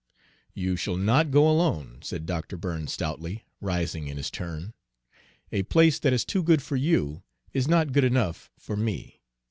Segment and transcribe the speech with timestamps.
[0.55, 2.57] "You shall not go alone," said Dr.
[2.57, 4.73] Burns stoutly, rising in his turn.
[5.51, 7.21] "A place that is too good for you
[7.53, 9.21] is not good enough for me.